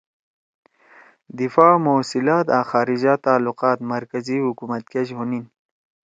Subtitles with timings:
[1.39, 5.43] دفاع، موصلات آں خارجہ تعلقات مرکزی حکوت کیش ہونیِن